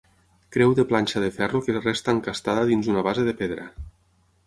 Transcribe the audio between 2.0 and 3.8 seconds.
encastada dins una base de pedra.